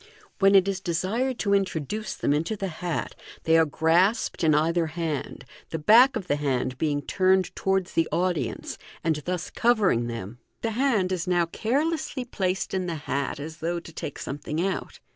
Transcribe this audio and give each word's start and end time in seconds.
When 0.39 0.55
it 0.55 0.67
is 0.67 0.79
desired 0.81 1.37
to 1.37 1.53
introduce 1.53 2.15
them 2.15 2.33
into 2.33 2.55
the 2.55 2.69
hat, 2.69 3.13
they 3.43 3.55
are 3.55 3.67
grasped 3.67 4.43
in 4.43 4.55
either 4.55 4.87
hand, 4.87 5.45
the 5.69 5.77
back 5.77 6.15
of 6.15 6.25
the 6.25 6.37
hand 6.37 6.79
being 6.79 7.03
turned 7.03 7.55
towards 7.55 7.91
the 7.93 8.09
audience, 8.11 8.79
and 9.03 9.17
thus 9.17 9.51
covering 9.51 10.07
them. 10.07 10.39
The 10.63 10.71
hand 10.71 11.11
is 11.11 11.27
now 11.27 11.45
carelessly 11.45 12.25
placed 12.25 12.73
in 12.73 12.87
the 12.87 12.95
hat, 13.05 13.39
as 13.39 13.57
though 13.57 13.79
to 13.79 13.93
take 13.93 14.17
some 14.17 14.39
thing 14.39 14.59
out. 14.65 14.99